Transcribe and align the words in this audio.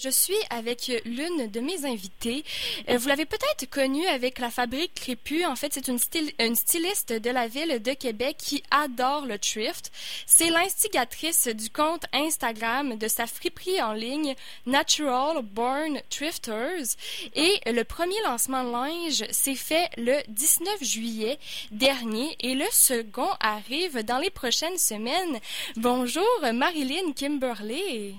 Je 0.00 0.10
suis 0.10 0.38
avec 0.50 0.92
l'une 1.04 1.50
de 1.50 1.58
mes 1.58 1.84
invitées. 1.84 2.44
Euh, 2.88 2.98
vous 2.98 3.08
l'avez 3.08 3.26
peut-être 3.26 3.68
connue 3.68 4.06
avec 4.06 4.38
la 4.38 4.48
fabrique 4.48 4.94
Crépus. 4.94 5.44
En 5.44 5.56
fait, 5.56 5.72
c'est 5.74 5.88
une, 5.88 5.98
une, 6.38 6.54
styliste 6.54 7.12
de 7.12 7.30
la 7.30 7.48
ville 7.48 7.82
de 7.82 7.92
Québec 7.94 8.36
qui 8.38 8.62
adore 8.70 9.26
le 9.26 9.40
thrift. 9.40 9.90
C'est 10.24 10.50
l'instigatrice 10.50 11.48
du 11.48 11.68
compte 11.70 12.04
Instagram 12.12 12.96
de 12.96 13.08
sa 13.08 13.26
friperie 13.26 13.82
en 13.82 13.92
ligne 13.92 14.36
Natural 14.66 15.42
Born 15.42 16.00
Thrifters. 16.10 16.94
Et 17.34 17.60
le 17.66 17.82
premier 17.82 18.22
lancement 18.24 18.62
de 18.62 18.70
linge 18.70 19.24
s'est 19.32 19.56
fait 19.56 19.90
le 19.96 20.16
19 20.28 20.80
juillet 20.80 21.40
dernier 21.72 22.36
et 22.38 22.54
le 22.54 22.66
second 22.70 23.30
arrive 23.40 24.04
dans 24.04 24.18
les 24.18 24.30
prochaines 24.30 24.78
semaines. 24.78 25.40
Bonjour 25.74 26.24
Marilyn 26.52 27.12
Kimberley. 27.16 28.14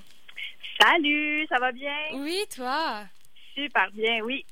Salut, 0.82 1.46
ça 1.48 1.60
va 1.60 1.72
bien? 1.72 1.96
Oui, 2.14 2.40
toi? 2.56 3.04
Super 3.54 3.92
bien, 3.92 4.22
oui. 4.24 4.46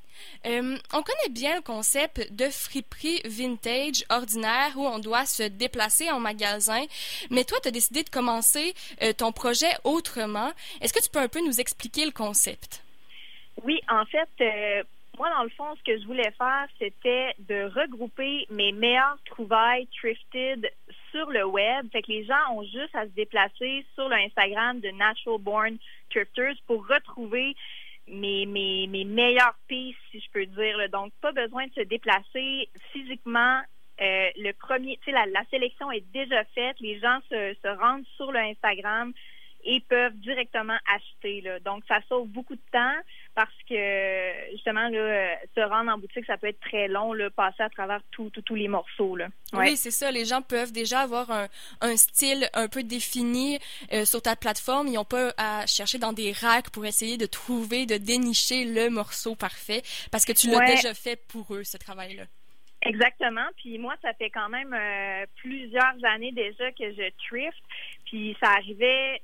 Euh, 0.46 0.76
on 0.92 1.02
connaît 1.02 1.30
bien 1.30 1.56
le 1.56 1.62
concept 1.62 2.32
de 2.32 2.50
friperie 2.50 3.22
vintage 3.24 4.04
ordinaire 4.10 4.72
où 4.76 4.86
on 4.86 4.98
doit 4.98 5.24
se 5.24 5.44
déplacer 5.44 6.10
en 6.10 6.20
magasin, 6.20 6.84
mais 7.30 7.44
toi, 7.44 7.58
tu 7.62 7.68
as 7.68 7.70
décidé 7.70 8.02
de 8.02 8.10
commencer 8.10 8.74
euh, 9.02 9.12
ton 9.12 9.32
projet 9.32 9.70
autrement. 9.84 10.50
Est-ce 10.82 10.92
que 10.92 11.02
tu 11.02 11.08
peux 11.08 11.20
un 11.20 11.28
peu 11.28 11.40
nous 11.40 11.60
expliquer 11.60 12.04
le 12.04 12.12
concept? 12.12 12.82
Oui, 13.64 13.80
en 13.88 14.04
fait, 14.04 14.28
euh, 14.40 14.82
moi, 15.18 15.30
dans 15.30 15.44
le 15.44 15.50
fond, 15.50 15.74
ce 15.76 15.82
que 15.82 15.98
je 15.98 16.06
voulais 16.06 16.30
faire, 16.36 16.66
c'était 16.78 17.34
de 17.38 17.64
regrouper 17.74 18.46
mes 18.50 18.72
meilleures 18.72 19.18
trouvailles 19.24 19.88
thrifted 19.96 20.70
le 21.26 21.44
web. 21.44 21.90
Fait 21.92 22.02
que 22.02 22.12
les 22.12 22.24
gens 22.24 22.52
ont 22.52 22.62
juste 22.62 22.94
à 22.94 23.04
se 23.04 23.10
déplacer 23.10 23.84
sur 23.94 24.08
l'Instagram 24.08 24.80
de 24.80 24.90
Natural 24.90 25.38
Born 25.40 25.78
Thrifters 26.10 26.56
pour 26.66 26.86
retrouver 26.86 27.54
mes, 28.06 28.46
mes, 28.46 28.86
mes 28.86 29.04
meilleures 29.04 29.58
pistes, 29.66 29.98
si 30.10 30.20
je 30.20 30.30
peux 30.32 30.46
dire. 30.46 30.76
Donc, 30.90 31.12
pas 31.20 31.32
besoin 31.32 31.66
de 31.66 31.72
se 31.74 31.82
déplacer 31.82 32.68
physiquement. 32.92 33.60
Euh, 34.00 34.28
le 34.36 34.52
premier, 34.52 34.98
la, 35.08 35.26
la, 35.26 35.44
sélection 35.50 35.90
est 35.90 36.04
déjà 36.12 36.44
faite. 36.54 36.76
Les 36.80 36.98
gens 37.00 37.18
se, 37.28 37.54
se 37.62 37.68
rendent 37.80 38.06
sur 38.16 38.30
le 38.30 38.38
Instagram 38.38 39.12
et 39.64 39.80
peuvent 39.80 40.16
directement 40.16 40.78
acheter. 40.94 41.42
Donc, 41.64 41.84
ça 41.88 42.00
sauve 42.08 42.28
beaucoup 42.28 42.54
de 42.54 42.70
temps 42.72 42.96
parce 43.38 43.54
que 43.68 44.50
justement, 44.50 44.88
là, 44.88 45.38
se 45.54 45.60
rendre 45.60 45.92
en 45.92 45.98
boutique, 45.98 46.24
ça 46.26 46.36
peut 46.36 46.48
être 46.48 46.58
très 46.58 46.88
long, 46.88 47.12
là, 47.12 47.30
passer 47.30 47.62
à 47.62 47.68
travers 47.68 48.00
tous 48.10 48.32
les 48.56 48.66
morceaux. 48.66 49.14
Là. 49.14 49.28
Oui, 49.52 49.76
c'est 49.76 49.92
ça. 49.92 50.10
Les 50.10 50.24
gens 50.24 50.42
peuvent 50.42 50.72
déjà 50.72 51.02
avoir 51.02 51.30
un, 51.30 51.46
un 51.80 51.96
style 51.96 52.48
un 52.52 52.66
peu 52.66 52.82
défini 52.82 53.60
euh, 53.92 54.04
sur 54.04 54.22
ta 54.22 54.34
plateforme. 54.34 54.88
Ils 54.88 54.94
n'ont 54.94 55.04
pas 55.04 55.32
à 55.36 55.66
chercher 55.68 55.98
dans 55.98 56.12
des 56.12 56.32
racks 56.32 56.70
pour 56.70 56.84
essayer 56.84 57.16
de 57.16 57.26
trouver, 57.26 57.86
de 57.86 57.96
dénicher 57.96 58.64
le 58.64 58.90
morceau 58.90 59.36
parfait 59.36 59.82
parce 60.10 60.24
que 60.24 60.32
tu 60.32 60.50
l'as 60.50 60.66
déjà 60.66 60.92
fait 60.92 61.14
pour 61.28 61.54
eux, 61.54 61.62
ce 61.62 61.76
travail-là. 61.76 62.24
Exactement. 62.82 63.46
Puis 63.56 63.78
moi, 63.78 63.94
ça 64.02 64.12
fait 64.14 64.30
quand 64.30 64.48
même 64.48 64.74
euh, 64.74 65.26
plusieurs 65.36 65.94
années 66.02 66.32
déjà 66.32 66.72
que 66.72 66.90
je 66.92 67.08
thrift. 67.28 67.62
Puis 68.04 68.36
ça 68.42 68.50
arrivait 68.50 69.22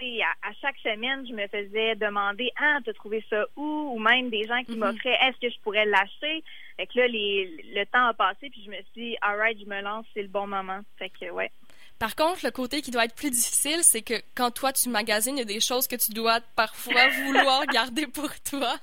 à, 0.00 0.48
à, 0.48 0.52
chaque 0.60 0.78
semaine, 0.78 1.26
je 1.26 1.32
me 1.32 1.46
faisais 1.48 1.94
demander 1.96 2.50
Ah, 2.56 2.78
t'as 2.84 2.92
trouvé 2.92 3.24
ça 3.28 3.44
où? 3.56 3.92
Ou 3.94 3.98
même 3.98 4.30
des 4.30 4.44
gens 4.44 4.62
qui 4.64 4.72
mm-hmm. 4.72 4.78
m'offraient 4.78 5.18
Est-ce 5.22 5.38
que 5.40 5.52
je 5.52 5.60
pourrais 5.60 5.86
l'acheter? 5.86 6.42
Fait 6.76 6.86
que 6.86 6.98
là, 6.98 7.06
les, 7.08 7.64
le 7.74 7.84
temps 7.86 8.06
a 8.06 8.14
passé, 8.14 8.50
puis 8.50 8.62
je 8.64 8.70
me 8.70 8.76
suis 8.76 9.10
dit 9.10 9.16
Alright, 9.20 9.58
je 9.60 9.66
me 9.66 9.80
lance, 9.82 10.06
c'est 10.14 10.22
le 10.22 10.28
bon 10.28 10.46
moment. 10.46 10.80
Fait 10.98 11.10
que 11.10 11.30
ouais. 11.30 11.50
Par 11.98 12.16
contre, 12.16 12.40
le 12.44 12.50
côté 12.50 12.82
qui 12.82 12.90
doit 12.90 13.04
être 13.04 13.14
plus 13.14 13.30
difficile, 13.30 13.78
c'est 13.82 14.02
que 14.02 14.14
quand 14.34 14.50
toi 14.50 14.72
tu 14.72 14.88
magasines, 14.88 15.36
il 15.36 15.38
y 15.38 15.42
a 15.42 15.44
des 15.44 15.60
choses 15.60 15.86
que 15.86 15.94
tu 15.94 16.12
dois 16.12 16.40
parfois 16.56 17.08
vouloir 17.26 17.64
garder 17.66 18.08
pour 18.08 18.28
toi. 18.42 18.74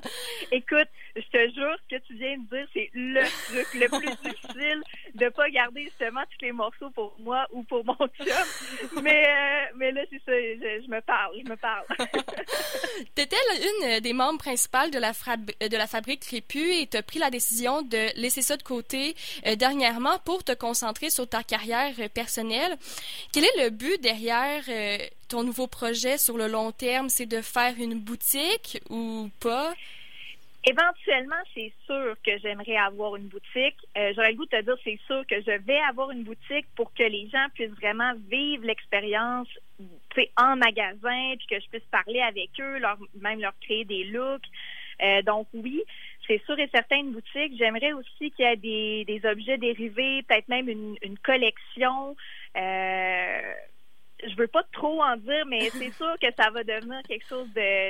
Écoute, 0.54 0.88
je 1.22 1.38
te 1.38 1.54
jure, 1.54 1.76
ce 1.84 1.96
que 1.96 2.02
tu 2.06 2.16
viens 2.16 2.38
de 2.38 2.56
dire, 2.56 2.68
c'est 2.74 2.90
le 2.94 3.24
truc 3.24 3.74
le 3.74 3.88
plus 4.00 4.16
difficile 4.30 4.84
de 5.16 5.30
pas 5.30 5.50
garder 5.50 5.84
justement 5.84 6.22
tous 6.22 6.46
les 6.46 6.52
morceaux 6.52 6.90
pour 6.92 7.16
moi 7.20 7.46
ou 7.52 7.64
pour 7.64 7.84
mon 7.86 7.96
chum. 7.96 9.02
Mais, 9.02 9.26
euh, 9.28 9.74
mais 9.76 9.92
là, 9.92 10.02
c'est 10.10 10.22
ça, 10.26 10.32
je, 10.32 10.90
me 10.90 11.02
parle, 11.02 11.36
je 11.44 11.50
me 11.50 11.56
parle. 11.56 11.86
T'étais 13.16 13.36
une 13.62 14.00
des 14.00 14.14
membres 14.14 14.40
principales 14.40 14.92
de 14.92 15.00
la, 15.00 15.12
de 15.12 15.78
la 15.78 15.88
fabrique 15.88 16.22
Crépus 16.22 16.82
et 16.82 16.88
t'as 16.88 17.02
pris 17.02 17.20
la 17.20 17.30
décision 17.30 17.82
de 17.82 18.20
laisser 18.20 18.42
ça 18.42 18.58
de 18.58 18.64
côté 18.64 19.16
euh, 19.46 19.56
dernièrement 19.56 20.20
pour 20.26 20.44
te 20.44 20.54
concentrer 20.54 21.10
sur 21.10 21.28
ta 21.28 21.44
carrière 21.44 21.94
personnelle. 22.14 22.78
Quel 23.32 23.46
est 23.46 23.64
le 23.64 23.70
but 23.70 24.02
derrière 24.02 24.64
euh, 24.68 24.98
ton 25.28 25.44
nouveau 25.44 25.68
projet 25.68 26.18
sur 26.18 26.38
le 26.38 26.48
long 26.48 26.72
terme? 26.72 27.10
C'est 27.10 27.26
de 27.26 27.42
faire 27.42 27.76
une 27.78 28.00
boutique 28.00 28.82
ou 28.90 29.30
pas? 29.40 29.74
Éventuellement, 30.66 31.42
c'est 31.54 31.72
sûr 31.86 32.16
que 32.26 32.38
j'aimerais 32.40 32.76
avoir 32.76 33.16
une 33.16 33.28
boutique. 33.28 33.78
Euh, 33.98 34.12
j'aurais 34.14 34.32
le 34.32 34.38
goût 34.38 34.46
de 34.46 34.58
te 34.58 34.62
dire, 34.62 34.76
c'est 34.84 35.00
sûr 35.08 35.26
que 35.26 35.40
je 35.42 35.58
vais 35.64 35.80
avoir 35.90 36.12
une 36.12 36.24
boutique 36.24 36.68
pour 36.76 36.94
que 36.94 37.04
les 37.04 37.30
gens 37.30 37.46
puissent 37.54 37.70
vraiment 37.72 38.14
vivre 38.30 38.66
l'expérience 38.66 39.48
en 40.38 40.58
magasin, 40.58 41.36
puis 41.38 41.48
que 41.50 41.60
je 41.62 41.70
puisse 41.70 41.88
parler 41.90 42.20
avec 42.20 42.50
eux, 42.60 42.78
leur, 42.80 42.98
même 43.22 43.40
leur 43.40 43.54
créer 43.62 43.86
des 43.86 44.04
looks. 44.06 44.44
Euh, 45.02 45.22
donc 45.22 45.48
oui, 45.54 45.82
c'est 46.28 46.44
sûr 46.46 46.60
et 46.60 46.70
certain 46.74 46.98
une 46.98 47.12
boutique. 47.12 47.58
J'aimerais 47.58 47.94
aussi 47.94 48.32
qu'il 48.32 48.46
y 48.46 48.48
ait 48.50 48.58
des, 48.58 49.06
des 49.06 49.26
objets 49.30 49.58
dérivés, 49.58 50.24
peut-être 50.24 50.50
même 50.50 50.68
une, 50.68 50.98
une 51.02 51.18
collection. 51.20 52.18
Euh, 52.58 53.54
je 54.28 54.36
veux 54.36 54.48
pas 54.48 54.64
trop 54.74 55.02
en 55.02 55.16
dire, 55.18 55.46
mais 55.48 55.70
c'est 55.72 55.92
sûr 55.94 56.16
que 56.22 56.28
ça 56.38 56.50
va 56.50 56.64
devenir 56.64 57.02
quelque 57.08 57.26
chose 57.28 57.48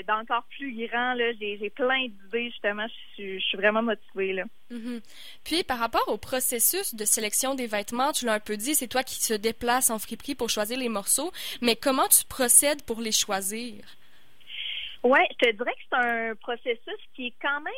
d'encore 0.07 0.44
plus 0.57 0.88
grand. 0.88 1.16
J'ai, 1.40 1.69
plein 1.69 2.07
d'idées, 2.07 2.50
justement. 2.50 2.85
Je 3.17 3.40
suis, 3.40 3.57
vraiment 3.57 3.81
motivée. 3.81 4.34
Là. 4.34 4.44
Mm-hmm. 4.72 5.01
Puis, 5.44 5.63
par 5.63 5.79
rapport 5.79 6.07
au 6.07 6.17
processus 6.17 6.95
de 6.95 7.06
sélection 7.06 7.56
des 7.56 7.67
vêtements, 7.67 8.12
tu 8.12 8.25
l'as 8.25 8.34
un 8.34 8.40
peu 8.40 8.57
dit, 8.57 8.75
c'est 8.75 8.88
toi 8.88 9.03
qui 9.03 9.16
se 9.16 9.34
déplaces 9.34 9.90
en 9.90 10.00
friperie 10.00 10.35
pour 10.35 10.50
choisir 10.50 10.78
les 10.78 10.90
morceaux. 10.90 11.31
Mais 11.62 11.75
comment 11.75 12.07
tu 12.07 12.25
procèdes 12.25 12.84
pour 12.84 13.01
les 13.01 13.11
choisir? 13.11 13.84
Oui, 15.01 15.19
je 15.31 15.47
te 15.47 15.56
dirais 15.56 15.72
que 15.72 15.81
c'est 15.90 15.97
un 15.97 16.35
processus 16.35 17.00
qui 17.16 17.28
est 17.28 17.34
quand 17.41 17.61
même 17.61 17.73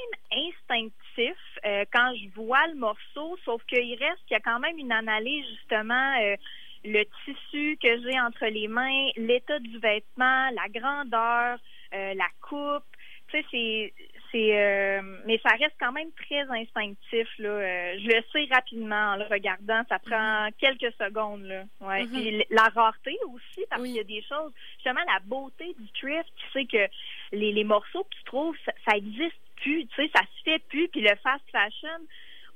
instinctif 0.49 1.37
euh, 1.65 1.85
quand 1.93 2.13
je 2.15 2.33
vois 2.33 2.65
le 2.67 2.75
morceau, 2.75 3.37
sauf 3.45 3.61
qu'il 3.65 3.93
reste 3.93 4.19
qu'il 4.27 4.33
y 4.33 4.35
a 4.35 4.39
quand 4.39 4.59
même 4.59 4.77
une 4.79 4.91
analyse 4.91 5.45
justement 5.57 6.15
euh, 6.19 6.35
le 6.83 7.03
tissu 7.25 7.77
que 7.81 8.01
j'ai 8.01 8.19
entre 8.19 8.45
les 8.47 8.67
mains, 8.67 9.09
l'état 9.15 9.59
du 9.59 9.77
vêtement, 9.79 10.49
la 10.51 10.67
grandeur, 10.69 11.59
euh, 11.93 12.13
la 12.13 12.27
coupe. 12.41 12.83
Tu 13.29 13.37
sais, 13.37 13.45
c'est 13.51 13.93
c'est 14.31 14.57
euh, 14.57 15.01
mais 15.25 15.39
ça 15.43 15.49
reste 15.51 15.75
quand 15.79 15.91
même 15.91 16.11
très 16.13 16.41
instinctif 16.41 17.27
là. 17.37 17.49
Euh, 17.49 17.97
je 17.99 18.07
le 18.07 18.23
sais 18.31 18.53
rapidement 18.53 19.13
en 19.13 19.15
le 19.17 19.25
regardant, 19.25 19.81
ça 19.89 19.99
prend 19.99 20.47
mm-hmm. 20.47 20.53
quelques 20.59 20.93
secondes 20.95 21.43
là. 21.43 21.63
Ouais. 21.81 22.03
Mm-hmm. 22.03 22.45
la 22.49 22.63
rareté 22.73 23.17
aussi 23.33 23.65
parce 23.69 23.83
qu'il 23.83 23.95
y 23.95 23.99
a 23.99 24.03
des 24.03 24.23
choses, 24.23 24.51
justement 24.75 25.01
la 25.07 25.19
beauté 25.23 25.75
du 25.77 25.87
thrift, 25.99 26.31
tu 26.35 26.51
sais 26.53 26.65
que 26.65 26.91
les, 27.35 27.51
les 27.51 27.63
morceaux 27.63 28.03
que 28.03 28.17
tu 28.17 28.23
trouves 28.25 28.57
ça, 28.65 28.71
ça 28.87 28.97
existe 28.97 29.39
plus, 29.57 29.85
tu 29.87 29.95
sais, 29.95 30.11
ça 30.13 30.21
se 30.21 30.43
fait 30.43 30.59
plus 30.69 30.87
puis 30.89 31.01
le 31.01 31.15
fast 31.21 31.43
fashion 31.51 32.07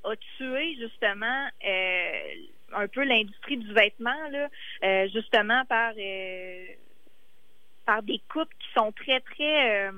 a 0.06 0.16
tué 0.38 0.76
justement 0.80 1.48
euh, 1.66 2.20
un 2.76 2.88
peu 2.88 3.04
l'industrie 3.04 3.58
du 3.58 3.74
vêtement, 3.74 4.30
là, 4.32 4.50
euh, 4.84 5.08
justement 5.14 5.64
par 5.66 5.94
euh, 5.98 6.66
par 7.86 8.04
des 8.04 8.22
coupes 8.32 8.54
qui 8.60 8.68
sont 8.76 8.92
très, 8.92 9.20
très 9.20 9.90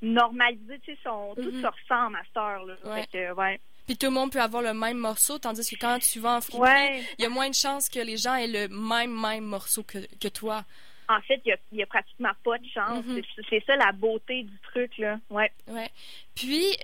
normalisées, 0.00 0.80
tu 0.84 0.92
sais, 0.94 0.98
sont, 1.04 1.34
toutes 1.34 1.54
mm-hmm. 1.54 1.62
se 1.62 1.66
ressemblent 1.66 2.16
à 2.16 2.22
cette 2.24 3.14
là. 3.14 3.56
Puis 3.86 3.96
tout 3.96 4.06
le 4.06 4.12
monde 4.12 4.30
peut 4.30 4.40
avoir 4.40 4.62
le 4.62 4.74
même 4.74 4.98
morceau, 4.98 5.38
tandis 5.38 5.68
que 5.68 5.80
quand 5.80 5.98
tu 5.98 6.20
vas 6.20 6.36
en 6.36 6.40
friperie, 6.40 7.04
il 7.18 7.22
y 7.22 7.26
a 7.26 7.28
moins 7.28 7.48
de 7.48 7.54
chances 7.54 7.88
que 7.88 7.98
les 7.98 8.16
gens 8.16 8.34
aient 8.36 8.46
le 8.46 8.68
même, 8.68 9.12
même 9.20 9.44
morceau 9.44 9.82
que, 9.82 9.98
que 10.18 10.28
toi. 10.28 10.64
En 11.08 11.20
fait, 11.22 11.42
il 11.44 11.56
n'y 11.72 11.82
a, 11.82 11.86
pratiquement 11.86 12.30
pas 12.44 12.58
de 12.58 12.66
chance. 12.72 13.04
Mm-hmm. 13.04 13.44
C'est 13.50 13.64
ça 13.66 13.76
la 13.76 13.90
beauté 13.92 14.44
du 14.44 14.58
truc, 14.62 14.96
là. 14.98 15.18
Ouais. 15.30 15.50
Ouais. 15.66 15.90
Puis, 16.34 16.76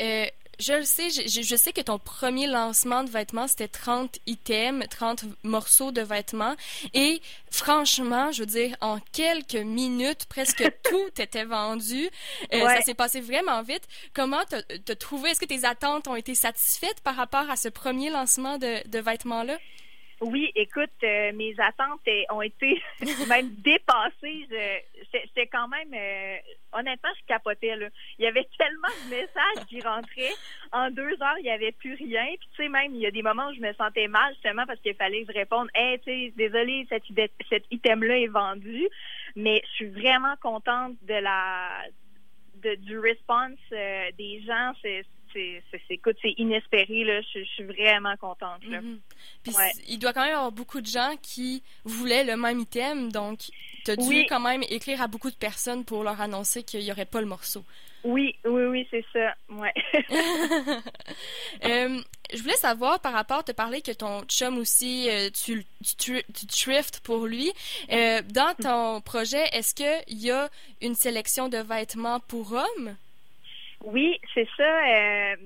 je 0.58 0.72
le 0.72 0.82
sais, 0.82 1.10
je, 1.10 1.42
je, 1.42 1.56
sais 1.56 1.72
que 1.72 1.80
ton 1.80 1.98
premier 1.98 2.46
lancement 2.46 3.04
de 3.04 3.10
vêtements, 3.10 3.46
c'était 3.46 3.68
30 3.68 4.18
items, 4.26 4.86
30 4.88 5.24
morceaux 5.42 5.92
de 5.92 6.00
vêtements. 6.00 6.54
Et 6.94 7.20
franchement, 7.50 8.32
je 8.32 8.40
veux 8.40 8.46
dire, 8.46 8.76
en 8.80 8.98
quelques 9.12 9.54
minutes, 9.54 10.26
presque 10.26 10.64
tout 10.84 11.20
était 11.20 11.44
vendu. 11.44 12.08
Euh, 12.52 12.60
ça 12.60 12.82
s'est 12.82 12.94
passé 12.94 13.20
vraiment 13.20 13.62
vite. 13.62 13.86
Comment 14.14 14.42
t'as 14.48 14.94
trouvé? 14.96 15.30
Est-ce 15.30 15.40
que 15.40 15.46
tes 15.46 15.64
attentes 15.64 16.08
ont 16.08 16.16
été 16.16 16.34
satisfaites 16.34 17.00
par 17.02 17.16
rapport 17.16 17.48
à 17.50 17.56
ce 17.56 17.68
premier 17.68 18.10
lancement 18.10 18.58
de, 18.58 18.86
de 18.88 18.98
vêtements-là? 18.98 19.58
Oui, 20.20 20.50
écoute, 20.56 20.90
euh, 21.04 21.32
mes 21.32 21.54
attentes 21.58 22.00
ont 22.30 22.42
été 22.42 22.82
même 23.28 23.50
dépassées. 23.58 24.48
C'était 25.12 25.46
quand 25.46 25.68
même, 25.68 25.94
euh, 25.94 26.36
honnêtement, 26.72 27.10
je 27.20 27.26
capotais. 27.26 27.76
Là. 27.76 27.86
Il 28.18 28.24
y 28.24 28.28
avait 28.28 28.48
tellement 28.58 28.88
de 29.04 29.10
messages 29.10 29.66
qui 29.68 29.80
rentraient. 29.80 30.34
En 30.72 30.90
deux 30.90 31.12
heures, 31.22 31.38
il 31.38 31.44
n'y 31.44 31.50
avait 31.50 31.72
plus 31.72 31.94
rien. 31.94 32.26
Puis, 32.26 32.48
tu 32.56 32.62
sais, 32.64 32.68
même, 32.68 32.94
il 32.94 33.00
y 33.00 33.06
a 33.06 33.12
des 33.12 33.22
moments 33.22 33.48
où 33.48 33.54
je 33.54 33.60
me 33.60 33.72
sentais 33.74 34.08
mal, 34.08 34.34
justement, 34.34 34.66
parce 34.66 34.80
qu'il 34.80 34.94
fallait 34.94 35.24
que 35.24 35.32
je 35.32 35.38
réponde, 35.38 35.68
hey, 35.74 36.00
tu 36.00 36.10
sais, 36.10 36.32
désolé, 36.36 36.86
cet, 36.88 37.04
cet 37.48 37.64
item-là 37.70 38.18
est 38.18 38.26
vendu. 38.26 38.88
Mais 39.36 39.62
je 39.66 39.70
suis 39.74 39.88
vraiment 39.88 40.34
contente 40.40 40.96
de 41.02 41.14
la 41.14 41.84
du 42.60 42.98
response 42.98 43.56
des 43.70 44.42
gens, 44.44 44.72
c'est 44.82 45.04
c'est 45.32 45.62
écoute, 45.90 46.16
c'est 46.22 46.34
inespéré 46.38 47.04
là. 47.04 47.20
Je, 47.34 47.44
suis 47.44 47.64
vraiment 47.64 48.16
contente 48.16 48.64
là. 48.64 48.80
Mm-hmm. 48.80 48.98
Puis 49.44 49.54
il 49.88 49.98
doit 49.98 50.12
quand 50.12 50.22
même 50.22 50.30
y 50.30 50.34
avoir 50.34 50.52
beaucoup 50.52 50.80
de 50.80 50.86
gens 50.86 51.14
qui 51.22 51.62
voulaient 51.84 52.24
le 52.24 52.36
même 52.36 52.60
item, 52.60 53.10
donc 53.12 53.40
tu 53.84 53.90
as 53.90 53.96
dû 53.96 54.26
quand 54.28 54.40
même 54.40 54.62
écrire 54.68 55.02
à 55.02 55.06
beaucoup 55.06 55.30
de 55.30 55.36
personnes 55.36 55.84
pour 55.84 56.04
leur 56.04 56.20
annoncer 56.20 56.62
qu'il 56.62 56.80
n'y 56.80 56.92
aurait 56.92 57.06
pas 57.06 57.20
le 57.20 57.26
morceau. 57.26 57.64
Oui, 58.04 58.36
oui, 58.44 58.64
oui, 58.64 58.88
c'est 58.90 59.04
ça. 59.12 59.34
Ouais. 59.48 59.74
Euh, 61.64 62.00
je 62.32 62.40
voulais 62.40 62.56
savoir 62.56 63.00
par 63.00 63.12
rapport, 63.12 63.42
te 63.42 63.52
parler 63.52 63.82
que 63.82 63.90
ton 63.90 64.22
chum 64.24 64.58
aussi, 64.58 65.08
euh, 65.10 65.28
tu, 65.30 65.66
tu, 65.98 66.22
tu 66.32 66.70
pour 67.02 67.26
lui. 67.26 67.52
Euh, 67.90 68.22
dans 68.32 68.54
ton 68.54 69.00
projet, 69.00 69.44
est-ce 69.52 69.74
qu'il 69.74 70.18
y 70.20 70.30
a 70.30 70.48
une 70.80 70.94
sélection 70.94 71.48
de 71.48 71.58
vêtements 71.58 72.20
pour 72.20 72.52
hommes? 72.52 72.96
Oui, 73.84 74.20
c'est 74.34 74.48
ça. 74.56 75.36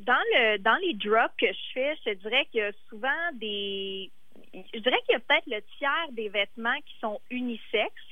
dans 0.00 0.22
le 0.34 0.58
dans 0.58 0.76
les 0.76 0.94
drops 0.94 1.34
que 1.38 1.46
je 1.46 1.72
fais, 1.74 1.96
je 2.06 2.12
dirais 2.14 2.46
qu'il 2.50 2.60
y 2.60 2.64
a 2.64 2.72
souvent 2.88 3.32
des 3.34 4.10
je 4.54 4.78
dirais 4.78 4.98
qu'il 5.06 5.12
y 5.12 5.16
a 5.16 5.20
peut-être 5.20 5.46
le 5.46 5.62
tiers 5.78 6.08
des 6.12 6.28
vêtements 6.28 6.78
qui 6.86 6.98
sont 7.00 7.20
unisexes. 7.30 8.02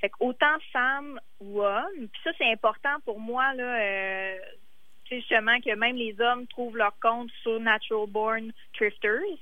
Fait 0.00 0.12
autant 0.20 0.56
femmes 0.72 1.18
ou 1.40 1.60
hommes. 1.62 2.08
Puis 2.12 2.20
ça, 2.22 2.30
c'est 2.38 2.50
important 2.50 3.00
pour 3.04 3.18
moi, 3.18 3.52
là, 3.54 3.80
euh, 3.80 4.38
justement, 5.10 5.60
que 5.60 5.74
même 5.74 5.96
les 5.96 6.20
hommes 6.20 6.46
trouvent 6.46 6.76
leur 6.76 6.96
compte 7.00 7.30
sur 7.42 7.58
Natural 7.58 8.06
Born 8.08 8.52
Thrifters. 8.74 9.38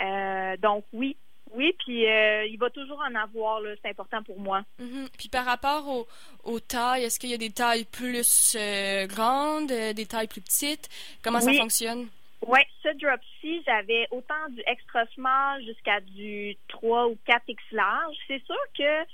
Euh, 0.00 0.56
donc 0.56 0.84
oui, 0.92 1.16
oui, 1.54 1.74
puis 1.78 2.06
euh, 2.06 2.46
il 2.46 2.58
va 2.58 2.70
toujours 2.70 3.00
en 3.00 3.14
avoir, 3.14 3.60
c'est 3.82 3.90
important 3.90 4.22
pour 4.22 4.38
moi. 4.40 4.62
Mm-hmm. 4.80 5.08
Puis 5.18 5.28
par 5.28 5.44
rapport 5.44 5.88
aux, 5.88 6.06
aux 6.44 6.60
tailles, 6.60 7.04
est-ce 7.04 7.18
qu'il 7.18 7.30
y 7.30 7.34
a 7.34 7.38
des 7.38 7.50
tailles 7.50 7.84
plus 7.84 8.56
euh, 8.58 9.06
grandes, 9.06 9.68
des 9.68 10.06
tailles 10.06 10.28
plus 10.28 10.40
petites? 10.40 10.88
Comment 11.22 11.40
ça 11.40 11.52
fonctionne? 11.52 12.08
Oui, 12.46 12.60
ce 12.82 12.88
drop-ci, 12.98 13.62
j'avais 13.64 14.06
autant 14.10 14.48
du 14.50 14.62
extra 14.66 15.06
small 15.14 15.64
jusqu'à 15.64 16.00
du 16.00 16.56
3 16.68 17.08
ou 17.08 17.16
4X 17.26 17.56
large. 17.72 18.16
C'est 18.26 18.44
sûr 18.44 18.58
que 18.76 19.04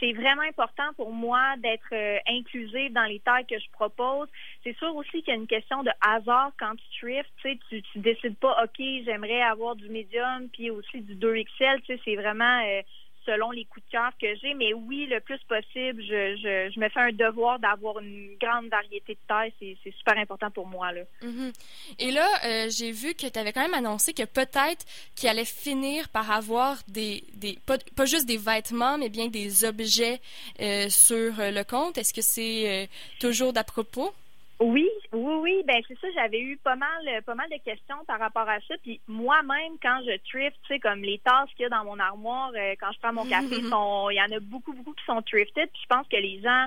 c'est 0.00 0.12
vraiment 0.12 0.42
important 0.42 0.92
pour 0.96 1.12
moi 1.12 1.56
d'être 1.58 1.92
euh, 1.92 2.18
inclusive 2.26 2.92
dans 2.92 3.04
les 3.04 3.20
tailles 3.20 3.46
que 3.46 3.58
je 3.58 3.70
propose. 3.70 4.28
C'est 4.64 4.76
sûr 4.78 4.94
aussi 4.96 5.22
qu'il 5.22 5.28
y 5.28 5.32
a 5.32 5.34
une 5.34 5.46
question 5.46 5.82
de 5.82 5.90
hasard 6.00 6.52
quand 6.58 6.74
tu 6.74 6.98
thrift. 6.98 7.30
Tu 7.42 7.52
sais, 7.52 7.82
tu, 7.92 7.98
décides 7.98 8.38
pas, 8.38 8.64
OK, 8.64 8.82
j'aimerais 9.04 9.42
avoir 9.42 9.76
du 9.76 9.88
médium 9.90 10.48
puis 10.52 10.70
aussi 10.70 11.02
du 11.02 11.14
2XL. 11.14 11.82
Tu 11.82 11.94
sais, 11.94 12.00
c'est 12.04 12.16
vraiment 12.16 12.62
euh, 12.66 12.82
selon 13.26 13.50
les 13.50 13.64
coups 13.64 13.84
de 13.86 13.90
cœur 13.92 14.10
que 14.20 14.34
j'ai. 14.36 14.54
Mais 14.54 14.72
oui, 14.72 15.06
le 15.06 15.20
plus 15.20 15.38
possible, 15.48 16.02
je, 16.02 16.36
je, 16.36 16.72
je 16.74 16.80
me 16.80 16.88
fais 16.88 17.00
un 17.00 17.12
devoir 17.12 17.58
d'avoir 17.58 17.98
une 18.00 18.36
grande 18.40 18.68
variété 18.68 19.14
de 19.14 19.18
tailles. 19.28 19.52
C'est, 19.58 19.76
super 19.98 20.16
important 20.18 20.50
pour 20.50 20.66
moi. 20.66 20.92
Là. 20.92 21.02
Mm-hmm. 21.22 21.52
Et 21.98 22.10
là, 22.10 22.28
euh, 22.44 22.68
j'ai 22.70 22.92
vu 22.92 23.14
que 23.14 23.26
tu 23.26 23.38
avais 23.38 23.52
quand 23.52 23.62
même 23.62 23.74
annoncé 23.74 24.12
que 24.12 24.24
peut-être 24.24 24.84
qu'il 25.14 25.28
allait 25.28 25.44
finir 25.44 26.08
par 26.08 26.30
avoir 26.30 26.78
des, 26.88 27.24
des 27.34 27.58
pas, 27.66 27.78
pas, 27.96 28.06
juste 28.06 28.26
des 28.26 28.36
vêtements, 28.36 28.98
mais 28.98 29.08
bien 29.08 29.28
des 29.28 29.64
objets 29.64 30.20
euh, 30.60 30.88
sur 30.88 31.34
le 31.38 31.62
compte. 31.64 31.98
Est-ce 31.98 32.14
que 32.14 32.22
c'est 32.22 32.84
euh, 32.84 32.86
toujours 33.18 33.52
d'à 33.52 33.64
propos? 33.64 34.12
Oui, 34.60 34.90
oui, 35.12 35.34
oui. 35.40 35.62
Ben 35.66 35.82
c'est 35.88 35.98
ça. 35.98 36.06
J'avais 36.14 36.40
eu 36.40 36.58
pas 36.58 36.76
mal, 36.76 37.22
pas 37.24 37.34
mal 37.34 37.48
de 37.48 37.56
questions 37.64 38.04
par 38.06 38.18
rapport 38.18 38.48
à 38.48 38.60
ça. 38.68 38.74
Puis 38.82 39.00
moi-même, 39.08 39.78
quand 39.82 40.00
je 40.04 40.16
thrift, 40.30 40.56
tu 40.66 40.74
sais, 40.74 40.80
comme 40.80 41.02
les 41.02 41.18
tasses 41.18 41.48
qu'il 41.56 41.62
y 41.62 41.66
a 41.66 41.70
dans 41.70 41.84
mon 41.84 41.98
armoire, 41.98 42.52
euh, 42.54 42.74
quand 42.78 42.92
je 42.92 42.98
prends 42.98 43.12
mon 43.12 43.26
café, 43.26 43.56
il 43.56 44.16
y 44.16 44.22
en 44.22 44.36
a 44.36 44.40
beaucoup, 44.40 44.74
beaucoup 44.74 44.92
qui 44.92 45.04
sont 45.06 45.22
thrifted. 45.22 45.70
Puis 45.72 45.82
je 45.82 45.86
pense 45.94 46.06
que 46.08 46.16
les 46.16 46.42
gens 46.42 46.66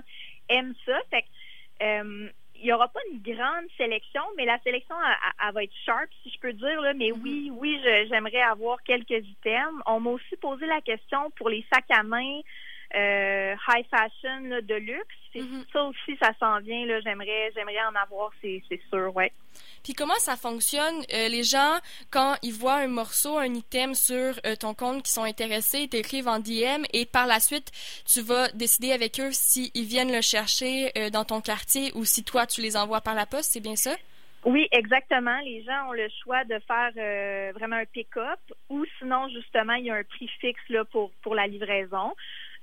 aiment 0.50 0.74
ça. 0.86 0.98
Fait 1.12 1.22
que 1.22 1.28
euh, 1.84 2.30
il 2.56 2.68
n'y 2.68 2.74
aura 2.74 2.88
pas 2.88 3.00
une 3.12 3.22
grande 3.22 3.66
sélection, 3.78 4.22
mais 4.38 4.46
la 4.46 4.58
sélection, 4.60 4.96
elle, 5.46 5.54
va 5.54 5.64
être 5.64 5.76
sharp, 5.86 6.10
si 6.24 6.32
je 6.32 6.40
peux 6.40 6.54
dire. 6.54 6.82
Là. 6.82 6.94
Mais 6.94 7.10
mm-hmm. 7.10 7.22
oui, 7.22 7.52
oui, 7.54 7.80
j'aimerais 8.10 8.42
avoir 8.42 8.82
quelques 8.84 9.12
items. 9.12 9.82
On 9.86 10.00
m'a 10.00 10.12
aussi 10.12 10.36
posé 10.42 10.66
la 10.66 10.82
question 10.82 11.30
pour 11.32 11.50
les 11.50 11.64
sacs 11.72 11.92
à 11.92 12.02
main. 12.04 12.40
Euh, 12.96 13.53
high 13.68 13.86
fashion 13.90 14.62
de 14.62 14.76
luxe. 14.76 15.16
Mm-hmm. 15.36 15.64
Ça 15.72 15.84
aussi, 15.84 16.18
ça 16.22 16.32
s'en 16.40 16.60
vient. 16.60 16.86
J'aimerais, 17.04 17.52
j'aimerais 17.56 17.84
en 17.90 17.96
avoir, 17.96 18.32
c'est, 18.42 18.62
sûr, 18.90 19.16
ouais. 19.16 19.32
Puis 19.84 19.94
comment 19.94 20.18
ça 20.18 20.36
fonctionne 20.36 21.04
euh, 21.14 21.28
Les 21.28 21.44
gens, 21.44 21.78
quand 22.12 22.36
ils 22.42 22.54
voient 22.54 22.76
un 22.76 22.88
morceau, 22.88 23.38
un 23.38 23.54
item 23.54 23.94
sur 23.96 24.40
euh, 24.46 24.56
ton 24.56 24.74
compte, 24.74 25.04
qui 25.04 25.12
sont 25.12 25.24
intéressés, 25.24 25.82
ils 25.82 25.90
t'écrivent 25.90 26.28
en 26.28 26.40
DM 26.40 26.84
et 26.94 27.06
par 27.06 27.28
la 27.28 27.40
suite, 27.40 27.72
tu 28.06 28.22
vas 28.22 28.50
décider 28.50 28.92
avec 28.92 29.20
eux 29.20 29.32
s'ils 29.32 29.72
viennent 29.74 30.12
le 30.12 30.22
chercher 30.22 30.92
dans 31.12 31.26
ton 31.26 31.42
quartier 31.42 31.92
ou 31.96 32.06
si 32.06 32.24
toi 32.24 32.46
tu 32.46 32.62
les 32.62 32.78
envoies 32.78 33.02
par 33.02 33.16
la 33.16 33.26
poste. 33.26 33.52
C'est 33.52 33.60
bien 33.60 33.76
ça? 33.76 33.96
Oui, 34.46 34.68
exactement. 34.72 35.40
Les 35.46 35.64
gens 35.64 35.90
ont 35.90 35.94
le 35.94 36.08
choix 36.24 36.44
de 36.46 36.60
faire 36.68 37.54
vraiment 37.54 37.78
un 37.78 37.86
pick-up 37.86 38.40
ou 38.70 38.86
sinon, 39.00 39.28
justement, 39.30 39.74
il 39.74 39.86
y 39.86 39.90
a 39.90 39.96
un 39.96 40.04
prix 40.04 40.28
fixe 40.40 40.62
là, 40.70 40.86
pour, 40.86 41.12
pour 41.22 41.36
la 41.36 41.48
livraison. 41.48 42.14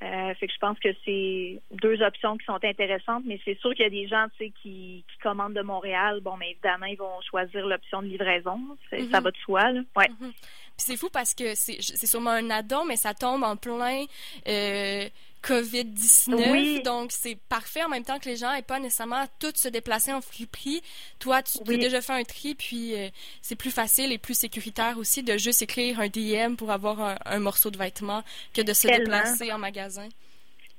Euh, 0.02 0.34
fait 0.34 0.46
que 0.46 0.52
je 0.52 0.58
pense 0.58 0.78
que 0.78 0.88
c'est 1.04 1.60
deux 1.72 2.00
options 2.02 2.38
qui 2.38 2.46
sont 2.46 2.58
intéressantes, 2.64 3.24
mais 3.26 3.38
c'est 3.44 3.58
sûr 3.60 3.74
qu'il 3.74 3.82
y 3.82 3.86
a 3.86 3.90
des 3.90 4.08
gens 4.08 4.26
qui, 4.38 4.50
qui 4.62 5.04
commandent 5.22 5.52
de 5.52 5.60
Montréal. 5.60 6.20
Bon, 6.22 6.38
mais 6.38 6.52
évidemment, 6.52 6.86
ils 6.86 6.96
vont 6.96 7.20
choisir 7.28 7.66
l'option 7.66 8.00
de 8.00 8.06
livraison. 8.06 8.58
Ça 8.88 8.96
mhm. 8.96 9.10
va 9.10 9.30
de 9.30 9.36
soi. 9.44 9.72
Là. 9.72 9.80
Ouais. 9.96 10.08
Mhm. 10.08 10.32
c'est 10.78 10.96
fou 10.96 11.10
parce 11.12 11.34
que 11.34 11.54
c'est 11.54 12.06
sûrement 12.06 12.30
un 12.30 12.48
addon, 12.48 12.86
mais 12.86 12.96
ça 12.96 13.12
tombe 13.12 13.42
en 13.42 13.56
plein. 13.56 14.04
Euh, 14.48 15.06
COVID-19. 15.42 16.82
Donc, 16.82 17.12
c'est 17.12 17.36
parfait 17.48 17.82
en 17.82 17.88
même 17.88 18.04
temps 18.04 18.18
que 18.18 18.28
les 18.28 18.36
gens 18.36 18.52
n'aient 18.52 18.62
pas 18.62 18.78
nécessairement 18.78 19.26
tous 19.38 19.56
se 19.56 19.68
déplacer 19.68 20.12
en 20.12 20.20
friperie. 20.20 20.82
Toi, 21.18 21.42
tu 21.42 21.58
as 21.58 21.76
déjà 21.76 22.00
fait 22.00 22.12
un 22.12 22.24
tri, 22.24 22.54
puis 22.54 22.94
euh, 22.94 23.08
c'est 23.42 23.56
plus 23.56 23.70
facile 23.70 24.12
et 24.12 24.18
plus 24.18 24.34
sécuritaire 24.34 24.98
aussi 24.98 25.22
de 25.22 25.36
juste 25.36 25.62
écrire 25.62 26.00
un 26.00 26.08
DM 26.08 26.56
pour 26.56 26.70
avoir 26.70 27.18
un, 27.24 27.38
morceau 27.38 27.70
de 27.70 27.78
vêtement 27.78 28.22
que 28.54 28.62
de 28.62 28.72
se 28.72 28.86
déplacer 28.86 29.52
en 29.52 29.58
magasin. 29.58 30.08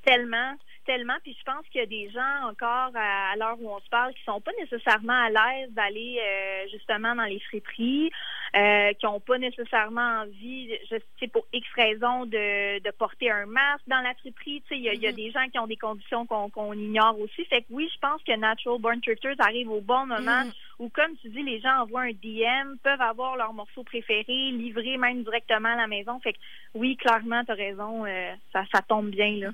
Tellement 0.03 0.55
tellement. 0.91 1.13
Puis 1.23 1.35
je 1.39 1.43
pense 1.45 1.65
qu'il 1.69 1.79
y 1.79 1.83
a 1.83 1.87
des 1.87 2.09
gens 2.09 2.49
encore 2.49 2.91
à, 2.95 3.35
l'heure 3.37 3.55
où 3.61 3.69
on 3.69 3.79
se 3.79 3.89
parle 3.89 4.13
qui 4.13 4.23
sont 4.23 4.41
pas 4.41 4.51
nécessairement 4.59 5.13
à 5.13 5.29
l'aise 5.29 5.71
d'aller 5.71 6.19
euh, 6.19 6.67
justement 6.69 7.15
dans 7.15 7.23
les 7.23 7.39
friperies, 7.39 8.11
euh, 8.57 8.91
qui 8.93 9.05
n'ont 9.05 9.21
pas 9.21 9.37
nécessairement 9.37 10.23
envie, 10.23 10.69
je 10.89 10.97
sais 11.19 11.27
pour 11.27 11.45
X 11.53 11.65
raisons, 11.75 12.25
de, 12.25 12.79
de 12.79 12.91
porter 12.91 13.31
un 13.31 13.45
masque 13.45 13.83
dans 13.87 14.01
la 14.01 14.13
friperie. 14.15 14.61
Tu 14.67 14.75
sais, 14.75 14.77
il 14.77 14.83
y, 14.83 14.89
a, 14.89 15.11
mm-hmm. 15.11 15.15
des 15.15 15.31
gens 15.31 15.47
qui 15.49 15.59
ont 15.59 15.67
des 15.67 15.77
conditions 15.77 16.25
qu'on 16.25 16.73
ignore 16.73 17.17
aussi. 17.19 17.45
Fait 17.45 17.61
que 17.61 17.67
oui, 17.69 17.89
je 17.93 17.99
pense 17.99 18.21
que 18.23 18.35
Natural 18.35 18.79
Born 18.81 18.99
Trickers 18.99 19.39
arrive 19.39 19.71
au 19.71 19.79
bon 19.79 20.05
moment 20.05 20.43
mm-hmm. 20.43 20.79
où, 20.79 20.89
comme 20.89 21.15
tu 21.21 21.29
dis, 21.29 21.43
les 21.43 21.61
gens 21.61 21.83
envoient 21.83 22.01
un 22.01 22.11
DM, 22.11 22.75
peuvent 22.83 23.01
avoir 23.01 23.37
leur 23.37 23.53
morceau 23.53 23.83
préféré, 23.83 24.51
livré 24.51 24.97
même 24.97 25.23
directement 25.23 25.69
à 25.69 25.77
la 25.77 25.87
maison. 25.87 26.19
Fait 26.19 26.33
que 26.33 26.39
oui, 26.73 26.97
clairement, 26.97 27.45
tu 27.45 27.51
as 27.51 27.55
raison, 27.55 28.05
euh, 28.05 28.33
ça, 28.51 28.63
ça 28.73 28.81
tombe 28.81 29.09
bien 29.09 29.37
là. 29.37 29.51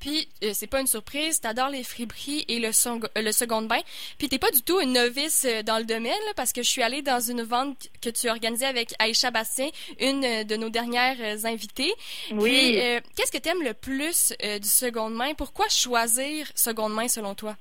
Puis 0.00 0.28
euh, 0.42 0.50
c'est 0.54 0.66
pas 0.66 0.80
une 0.80 0.86
surprise, 0.86 1.40
t'adores 1.40 1.68
les 1.68 1.84
friperies 1.84 2.44
et 2.48 2.58
le, 2.58 2.68
euh, 2.68 3.22
le 3.22 3.32
second 3.32 3.62
bain. 3.62 3.80
Puis 4.18 4.28
t'es 4.28 4.38
pas 4.38 4.50
du 4.50 4.62
tout 4.62 4.80
une 4.80 4.94
novice 4.94 5.44
euh, 5.44 5.62
dans 5.62 5.78
le 5.78 5.84
domaine 5.84 6.12
parce 6.36 6.52
que 6.52 6.62
je 6.62 6.68
suis 6.68 6.82
allée 6.82 7.02
dans 7.02 7.20
une 7.20 7.42
vente 7.42 7.88
que 8.02 8.08
tu 8.08 8.28
as 8.28 8.32
organisée 8.32 8.66
avec 8.66 8.94
Aïcha 8.98 9.30
Bastien, 9.30 9.68
une 10.00 10.44
de 10.44 10.56
nos 10.56 10.70
dernières 10.70 11.44
invitées. 11.44 11.92
Oui. 12.32 12.78
qu'est-ce 13.16 13.30
que 13.30 13.38
t'aimes 13.38 13.62
le 13.62 13.74
plus 13.74 14.32
du 14.40 14.68
second 14.68 15.10
main? 15.10 15.34
Pourquoi 15.34 15.68
choisir 15.68 16.46
seconde 16.54 16.94
main 16.94 17.08
selon 17.08 17.34
toi? 17.34 17.56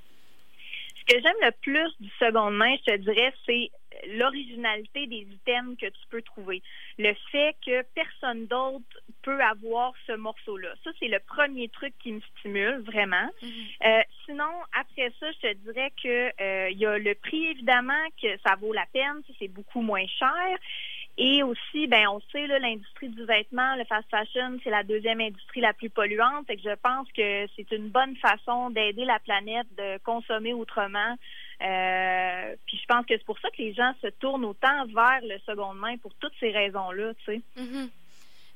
Ce 0.99 1.13
que 1.13 1.21
j'aime 1.21 1.33
le 1.41 1.51
plus 1.61 1.89
du 1.99 2.09
second 2.19 2.51
main, 2.51 2.75
je 2.77 2.93
te 2.93 2.97
dirais, 2.97 3.33
c'est 3.45 3.71
l'originalité 4.07 5.07
des 5.07 5.27
items 5.31 5.77
que 5.77 5.87
tu 5.87 6.01
peux 6.09 6.21
trouver. 6.21 6.61
Le 6.97 7.13
fait 7.31 7.55
que 7.65 7.83
personne 7.93 8.47
d'autre 8.47 8.85
avoir 9.41 9.93
ce 10.07 10.13
morceau-là. 10.13 10.69
Ça, 10.83 10.91
c'est 10.99 11.07
le 11.07 11.19
premier 11.19 11.69
truc 11.69 11.93
qui 11.99 12.11
me 12.11 12.21
stimule 12.37 12.81
vraiment. 12.81 13.29
Mhm. 13.41 13.49
Euh, 13.85 14.01
sinon, 14.25 14.51
après 14.79 15.11
ça, 15.19 15.31
je 15.31 15.49
te 15.49 15.53
dirais 15.65 15.91
que 16.01 16.41
euh, 16.41 16.69
il 16.69 16.77
y 16.77 16.85
a 16.85 16.97
le 16.97 17.15
prix, 17.15 17.47
évidemment, 17.47 18.05
que 18.21 18.27
ça 18.45 18.55
vaut 18.55 18.73
la 18.73 18.85
peine. 18.93 19.21
C'est 19.39 19.47
beaucoup 19.47 19.81
moins 19.81 20.05
cher. 20.07 20.57
Et 21.21 21.43
aussi, 21.43 21.87
ben, 21.87 22.07
on 22.07 22.21
sait, 22.31 22.47
l'industrie 22.47 23.09
du 23.09 23.25
vêtement, 23.25 23.75
le 23.75 23.83
fast 23.83 24.09
fashion, 24.09 24.57
c'est 24.63 24.69
la 24.69 24.83
deuxième 24.83 25.19
industrie 25.19 25.59
la 25.59 25.73
plus 25.73 25.89
polluante. 25.89 26.49
Et 26.49 26.55
que 26.55 26.63
je 26.63 26.75
pense 26.75 27.11
que 27.11 27.45
c'est 27.55 27.71
une 27.71 27.89
bonne 27.89 28.15
façon 28.15 28.69
d'aider 28.69 29.03
la 29.03 29.19
planète 29.19 29.67
de 29.77 29.97
consommer 30.03 30.53
autrement. 30.53 31.17
Euh, 31.61 32.55
puis 32.65 32.77
je 32.77 32.85
pense 32.85 33.05
que 33.05 33.17
c'est 33.17 33.25
pour 33.25 33.37
ça 33.39 33.49
que 33.49 33.61
les 33.61 33.73
gens 33.73 33.91
se 34.01 34.07
tournent 34.07 34.45
autant 34.45 34.85
vers 34.85 35.19
le 35.23 35.37
second 35.45 35.73
main 35.73 35.97
pour 35.97 36.13
toutes 36.15 36.33
ces 36.39 36.51
raisons-là, 36.51 37.13
tu 37.25 37.25
sais. 37.25 37.41
Mm-hmm. 37.57 37.89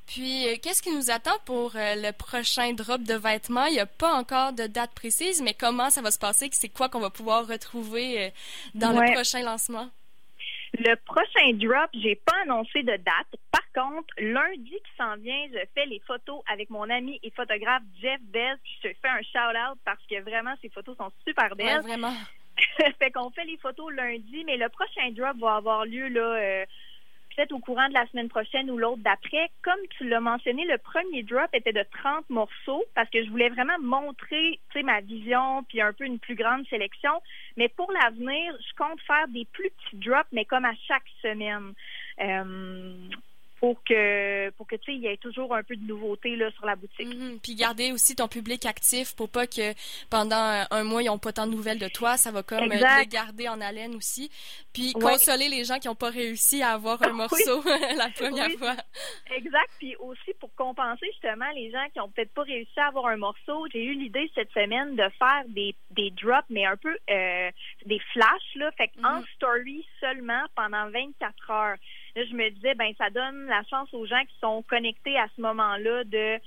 Puis, 0.07 0.47
euh, 0.47 0.55
qu'est-ce 0.61 0.81
qui 0.81 0.93
nous 0.95 1.11
attend 1.11 1.37
pour 1.45 1.75
euh, 1.75 1.95
le 1.95 2.11
prochain 2.11 2.73
drop 2.73 3.03
de 3.03 3.13
vêtements? 3.13 3.65
Il 3.65 3.73
n'y 3.73 3.79
a 3.79 3.85
pas 3.85 4.13
encore 4.13 4.53
de 4.53 4.67
date 4.67 4.93
précise, 4.93 5.41
mais 5.41 5.53
comment 5.53 5.89
ça 5.89 6.01
va 6.01 6.11
se 6.11 6.19
passer? 6.19 6.49
C'est 6.51 6.69
quoi 6.69 6.89
qu'on 6.89 6.99
va 6.99 7.09
pouvoir 7.09 7.47
retrouver 7.47 8.31
dans 8.75 8.91
le 8.91 9.13
prochain 9.13 9.41
lancement? 9.43 9.89
Le 10.79 10.95
prochain 10.95 11.53
drop, 11.53 11.89
j'ai 11.93 12.15
pas 12.15 12.35
annoncé 12.43 12.81
de 12.81 12.97
date. 12.97 13.27
Par 13.51 13.61
contre, 13.75 14.11
lundi 14.17 14.71
qui 14.71 14.91
s'en 14.97 15.15
vient, 15.17 15.45
je 15.51 15.59
fais 15.75 15.85
les 15.85 15.99
photos 15.99 16.41
avec 16.51 16.71
mon 16.71 16.89
ami 16.89 17.19
et 17.21 17.29
photographe 17.29 17.83
Jeff 18.01 18.19
Bez. 18.21 18.55
Je 18.81 18.89
te 18.89 18.93
fais 18.99 19.09
un 19.09 19.21
shout-out 19.21 19.77
parce 19.85 20.03
que 20.09 20.19
vraiment, 20.21 20.53
ces 20.61 20.69
photos 20.69 20.97
sont 20.97 21.11
super 21.27 21.55
belles. 21.55 21.77
Ouais, 21.77 21.81
vraiment. 21.81 22.13
fait 22.99 23.11
qu'on 23.11 23.29
fait 23.29 23.45
les 23.45 23.57
photos 23.57 23.93
lundi, 23.93 24.43
mais 24.45 24.57
le 24.57 24.69
prochain 24.69 25.11
drop 25.11 25.37
va 25.37 25.57
avoir 25.57 25.85
lieu 25.85 26.07
là. 26.07 26.21
Euh, 26.21 26.65
peut-être 27.35 27.51
au 27.51 27.59
courant 27.59 27.87
de 27.89 27.93
la 27.93 28.07
semaine 28.07 28.29
prochaine 28.29 28.69
ou 28.69 28.77
l'autre 28.77 29.01
d'après. 29.03 29.49
Comme 29.61 29.79
tu 29.97 30.07
l'as 30.07 30.19
mentionné, 30.19 30.65
le 30.65 30.77
premier 30.77 31.23
drop 31.23 31.49
était 31.53 31.73
de 31.73 31.85
30 32.01 32.29
morceaux 32.29 32.83
parce 32.95 33.09
que 33.09 33.23
je 33.23 33.29
voulais 33.29 33.49
vraiment 33.49 33.79
montrer 33.79 34.59
ma 34.83 35.01
vision 35.01 35.63
puis 35.69 35.81
un 35.81 35.93
peu 35.93 36.05
une 36.05 36.19
plus 36.19 36.35
grande 36.35 36.67
sélection. 36.67 37.11
Mais 37.57 37.69
pour 37.69 37.91
l'avenir, 37.91 38.55
je 38.59 38.75
compte 38.75 38.99
faire 39.01 39.27
des 39.27 39.45
plus 39.45 39.69
petits 39.69 39.97
drops, 40.07 40.29
mais 40.31 40.45
comme 40.45 40.65
à 40.65 40.73
chaque 40.87 41.07
semaine. 41.21 41.73
Euh, 42.19 43.09
pour 43.63 43.81
que 43.85 44.49
pour 44.57 44.67
que 44.67 44.75
tu 44.75 44.91
sais 44.91 44.97
il 44.97 45.03
y 45.03 45.07
ait 45.07 45.15
toujours 45.15 45.55
un 45.55 45.63
peu 45.63 45.77
de 45.77 45.87
nouveauté 45.87 46.35
là 46.35 46.51
sur 46.51 46.65
la 46.65 46.75
boutique. 46.75 47.07
Mhm. 47.07 47.39
Puis 47.41 47.55
garder 47.55 47.93
aussi 47.93 48.13
ton 48.13 48.27
public 48.27 48.65
actif 48.65 49.15
pour 49.15 49.29
pas 49.29 49.47
que 49.47 49.73
pendant 50.09 50.65
un 50.69 50.83
mois 50.83 51.01
ils 51.01 51.05
n'ont 51.05 51.17
pas 51.17 51.31
tant 51.31 51.47
de 51.47 51.53
nouvelles 51.53 51.79
de 51.79 51.87
toi, 51.87 52.17
ça 52.17 52.29
va 52.29 52.43
comme 52.43 52.65
les 52.65 53.07
garder 53.07 53.47
en 53.47 53.61
haleine 53.61 53.95
aussi. 53.95 54.29
Puis 54.73 54.91
consoler 54.91 55.47
les 55.47 55.63
gens 55.63 55.79
qui 55.79 55.87
n'ont 55.87 55.95
pas 55.95 56.09
réussi 56.09 56.61
à 56.61 56.71
avoir 56.71 57.01
un 57.03 57.13
morceau 57.23 57.63
la 57.97 58.09
première 58.09 58.51
fois. 58.59 58.75
Exact. 59.33 59.71
Puis 59.79 59.95
aussi 59.95 60.33
pour 60.41 60.53
compenser 60.55 61.05
justement 61.13 61.49
les 61.55 61.71
gens 61.71 61.87
qui 61.93 62.01
ont 62.01 62.09
peut-être 62.09 62.33
pas 62.33 62.43
réussi 62.43 62.77
à 62.81 62.87
avoir 62.87 63.05
un 63.05 63.17
morceau, 63.17 63.65
j'ai 63.71 63.85
eu 63.85 63.93
l'idée 63.93 64.29
cette 64.35 64.51
semaine 64.51 64.97
de 64.97 65.07
faire 65.17 65.43
des 65.47 65.73
des 65.91 66.11
drops 66.21 66.49
mais 66.49 66.65
un 66.65 66.75
peu 66.75 66.97
euh, 67.09 67.49
des 67.85 67.99
flashs 68.11 68.55
là, 68.55 68.71
fait 68.73 68.91
en 69.01 69.19
mhm. 69.19 69.25
story 69.37 69.87
seulement 70.01 70.43
pendant 70.53 70.89
24 70.89 71.51
heures. 71.51 71.77
Là, 72.15 72.23
je 72.29 72.35
me 72.35 72.49
disais, 72.49 72.75
ben 72.75 72.93
ça 72.97 73.09
donne 73.09 73.45
la 73.47 73.63
chance 73.69 73.93
aux 73.93 74.05
gens 74.05 74.21
qui 74.27 74.35
sont 74.39 74.63
connectés 74.63 75.17
à 75.17 75.27
ce 75.35 75.41
moment-là 75.41 76.03
de 76.03 76.39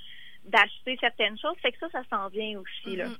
d'acheter 0.47 0.97
certaines 1.01 1.39
choses. 1.39 1.57
Fait 1.61 1.73
que 1.73 1.79
ça, 1.79 1.89
ça 1.91 2.03
s'en 2.09 2.29
vient 2.29 2.61
aussi. 2.61 2.97
Là. 2.97 3.07
Mm-hmm. 3.07 3.19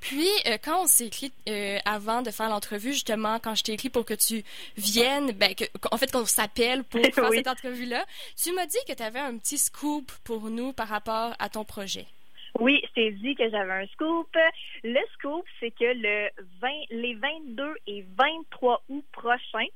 Puis, 0.00 0.28
euh, 0.46 0.58
quand 0.62 0.82
on 0.82 0.86
s'est 0.86 1.06
écrit 1.06 1.32
euh, 1.48 1.78
avant 1.84 2.22
de 2.22 2.30
faire 2.30 2.48
l'entrevue, 2.48 2.92
justement, 2.92 3.38
quand 3.38 3.54
je 3.54 3.62
t'ai 3.62 3.72
écrit 3.72 3.90
pour 3.90 4.04
que 4.04 4.14
tu 4.14 4.42
viennes, 4.76 5.32
ben, 5.32 5.54
que, 5.54 5.64
en 5.90 5.96
fait, 5.96 6.10
qu'on 6.10 6.24
s'appelle 6.24 6.84
pour 6.84 7.00
faire 7.14 7.30
cette 7.30 7.48
entrevue-là, 7.48 8.04
tu 8.36 8.52
m'as 8.52 8.66
dit 8.66 8.78
que 8.86 8.92
tu 8.92 9.02
avais 9.02 9.20
un 9.20 9.38
petit 9.38 9.58
scoop 9.58 10.10
pour 10.24 10.50
nous 10.50 10.72
par 10.72 10.88
rapport 10.88 11.34
à 11.38 11.48
ton 11.48 11.64
projet. 11.64 12.06
Oui, 12.60 12.80
je 12.88 12.92
t'ai 12.92 13.10
dit 13.12 13.34
que 13.34 13.48
j'avais 13.50 13.72
un 13.72 13.86
scoop. 13.88 14.28
Le 14.84 15.00
scoop, 15.14 15.44
c'est 15.58 15.72
que 15.72 15.84
le 15.84 16.28
20, 16.60 16.68
les 16.90 17.14
22 17.14 17.74
et 17.88 18.04
23 18.16 18.82
août 18.88 19.04
prochains, 19.12 19.66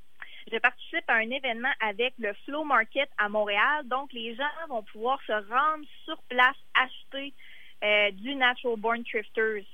je 0.50 0.59
participe 0.59 1.05
à 1.09 1.14
un 1.14 1.31
événement 1.31 1.73
avec 1.81 2.14
le 2.19 2.33
Flow 2.45 2.64
Market 2.64 3.09
à 3.19 3.28
Montréal. 3.28 3.87
Donc, 3.87 4.12
les 4.12 4.35
gens 4.35 4.45
vont 4.69 4.83
pouvoir 4.83 5.19
se 5.26 5.33
rendre 5.33 5.85
sur 6.05 6.17
place, 6.28 6.57
acheter 6.75 7.33
euh, 7.85 8.11
du 8.12 8.35
Natural 8.35 8.76
Born 8.78 9.05
Thrifters. 9.05 9.64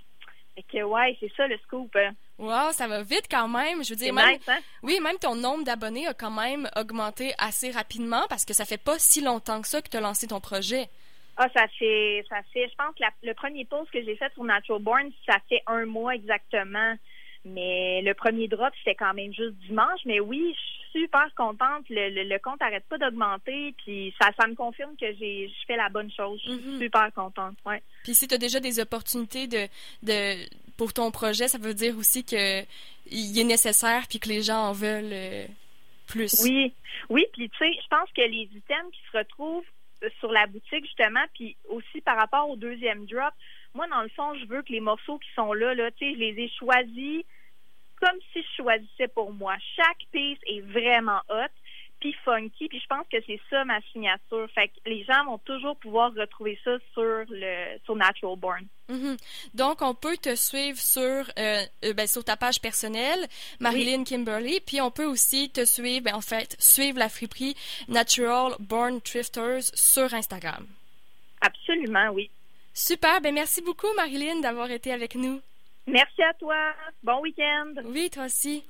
Et 0.57 0.63
que, 0.63 0.83
ouais, 0.83 1.17
c'est 1.19 1.33
ça 1.37 1.49
le 1.49 1.59
scoop. 1.59 1.95
Hein. 1.97 2.13
Wow, 2.39 2.73
ça 2.73 2.87
va 2.87 3.03
vite 3.03 3.27
quand 3.31 3.49
même. 3.49 3.83
Je 3.83 3.91
veux 3.91 3.97
dire, 3.97 4.15
même, 4.15 4.39
hein? 4.47 4.59
oui, 4.83 5.01
même 5.01 5.19
ton 5.19 5.35
nombre 5.35 5.65
d'abonnés 5.65 6.07
a 6.07 6.15
quand 6.15 6.31
même 6.31 6.69
augmenté 6.77 7.33
assez 7.39 7.71
rapidement 7.71 8.23
parce 8.29 8.45
que 8.45 8.55
ça 8.55 8.65
fait 8.65 8.83
pas 8.83 8.99
si 8.99 9.21
longtemps 9.21 9.61
que 9.63 9.69
ça 9.69 9.83
que 9.83 9.89
tu 9.89 9.97
as 9.97 10.01
lancé 10.01 10.29
ton 10.29 10.41
projet. 10.41 10.89
Ah, 11.37 11.49
ça 11.53 11.67
fait, 11.79 12.25
ça 12.29 12.37
fait, 12.53 12.69
je 12.69 12.75
pense 12.77 12.95
que 12.95 13.27
le 13.27 13.35
premier 13.35 13.65
post 13.65 13.91
que 13.91 14.03
j'ai 14.05 14.15
fait 14.15 14.33
sur 14.35 14.45
Natural 14.45 14.81
Born, 14.81 15.11
ça 15.27 15.39
fait 15.49 15.63
un 15.67 15.85
mois 15.85 16.15
exactement. 16.15 16.95
Mais 17.45 18.01
le 18.03 18.15
premier 18.15 18.49
drop, 18.49 18.73
c'était 18.79 18.95
quand 18.95 19.13
même 19.15 19.33
juste 19.33 19.55
dimanche. 19.67 20.01
Mais 20.07 20.21
oui, 20.21 20.55
je 20.55 20.61
suis 20.61 21.03
super 21.03 21.27
contente. 21.35 21.85
Le, 21.91 22.39
compte 22.39 22.61
n'arrête 22.61 22.85
pas 22.89 22.99
d'augmenter. 22.99 23.75
Puis 23.85 24.15
ça, 24.21 24.31
ça 24.39 24.47
me 24.47 24.55
confirme 24.55 24.97
que 24.97 25.13
j'ai 25.19 25.49
je 25.49 25.67
fais 25.67 25.77
la 25.77 25.89
bonne 25.89 26.11
chose. 26.11 26.41
Je 26.45 26.53
suis 26.53 26.71
mhm. 26.71 26.81
super 26.81 27.13
contente. 27.13 27.57
Ouais. 27.67 27.83
Puis 28.03 28.15
si 28.15 28.27
tu 28.27 28.35
as 28.35 28.39
déjà 28.39 28.61
des 28.61 28.81
opportunités 28.81 29.47
de, 29.47 29.67
de 30.03 30.37
pour 30.77 30.93
ton 30.93 31.11
projet, 31.11 31.49
ça 31.49 31.59
veut 31.59 31.75
dire 31.75 31.97
aussi 31.99 32.25
que 32.25 32.63
il 33.11 33.39
est 33.39 33.45
nécessaire 33.45 34.05
puis 34.09 34.19
que 34.19 34.29
les 34.29 34.43
gens 34.43 34.69
en 34.69 34.73
veulent 34.73 35.13
euh, 35.13 35.47
plus. 36.07 36.43
Oui. 36.45 36.73
Oui, 37.11 37.27
puis 37.33 37.51
tu 37.51 37.59
sais, 37.59 37.73
je 37.73 37.89
pense 37.89 38.09
que 38.17 38.23
les 38.23 38.49
items 38.55 38.91
qui 38.93 39.01
se 39.13 39.19
retrouvent 39.19 39.65
sur 40.19 40.33
la 40.33 40.47
boutique, 40.47 40.85
justement, 40.85 41.25
puis 41.35 41.57
aussi 41.69 42.01
par 42.01 42.17
rapport 42.17 42.49
au 42.49 42.57
deuxième 42.57 43.07
drop, 43.07 43.33
moi, 43.75 43.87
dans 43.89 44.03
le 44.03 44.09
fond, 44.11 44.35
je 44.35 44.47
veux 44.47 44.63
que 44.63 44.73
les 44.73 44.81
morceaux 44.81 45.19
qui 45.19 45.29
sont 45.35 45.53
là, 45.53 45.75
là, 45.75 45.91
tu 45.93 46.07
sais, 46.07 46.15
je 46.15 46.19
les 46.19 46.45
ai 46.45 46.49
choisis 46.49 47.25
comme 48.05 48.21
si 48.33 48.43
je 48.43 48.63
choisissais 48.63 49.09
pour 49.09 49.33
moi. 49.33 49.57
Chaque 49.77 50.05
piece 50.13 50.39
est 50.47 50.61
vraiment 50.61 51.21
hot, 51.31 51.53
puis 52.01 52.15
funky, 52.25 52.69
puis 52.69 52.81
je 52.81 52.87
pense 52.87 53.07
que 53.11 53.17
c'est 53.27 53.41
ça 53.49 53.65
ma 53.65 53.81
signature. 53.93 54.47
Fait 54.55 54.69
que 54.69 54.75
les 54.85 55.05
gens 55.05 55.25
vont 55.25 55.39
toujours 55.39 55.77
pouvoir 55.77 56.13
retrouver 56.15 56.59
ça 56.63 56.73
sur 56.93 57.25
le 57.31 57.79
sur 57.85 57.97
Natural 57.97 58.37
Born. 58.37 58.67
Mm-hmm. 58.91 59.17
Donc, 59.55 59.81
on 59.81 59.95
peut 59.95 60.19
te 60.19 60.35
suivre 60.35 60.79
sur, 60.79 61.01
euh, 61.03 61.63
euh, 61.85 61.95
ben, 61.95 62.07
sur 62.07 62.23
ta 62.23 62.37
page 62.37 62.61
personnelle, 62.61 63.27
Marilyn 63.59 64.05
Kimberly, 64.05 64.61
puis 64.61 64.83
on 64.83 64.91
peut 64.91 65.07
aussi 65.07 65.51
te 65.51 65.65
suivre, 65.65 66.05
ben, 66.05 66.15
en 66.15 66.21
fait, 66.21 66.57
suivre 66.59 66.99
la 66.99 67.09
friperie 67.09 67.57
Natural 67.89 68.55
Born 68.59 69.01
Thrifters 69.01 69.63
sur 69.73 70.13
Instagram. 70.13 70.67
Absolument, 71.41 72.11
oui. 72.13 72.31
Super, 72.75 73.21
ben 73.21 73.33
merci 73.33 73.63
beaucoup 73.63 73.87
Marilyn 73.95 74.41
d'avoir 74.41 74.71
été 74.71 74.93
avec 74.93 75.15
nous. 75.15 75.41
Merci 75.87 76.23
à 76.23 76.33
toi. 76.35 76.57
Bon 77.03 77.21
week-end. 77.21 77.75
Oui, 77.85 78.11
toi 78.11 78.25
aussi. 78.25 78.65